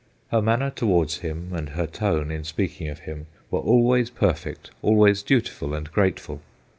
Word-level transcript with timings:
Her 0.31 0.41
manner 0.41 0.71
towards 0.71 1.17
him 1.19 1.49
and 1.53 1.69
her 1.69 1.85
tone 1.85 2.31
in 2.31 2.43
speaking 2.43 2.87
of 2.89 3.01
him 3.01 3.27
were 3.51 3.59
always 3.59 4.09
perfect, 4.09 4.71
always 4.81 5.21
dutiful 5.21 5.75
and 5.75 5.91
grateful. 5.91 6.41